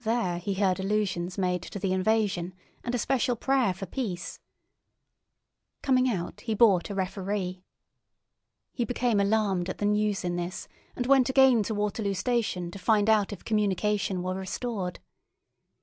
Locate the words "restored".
14.34-14.98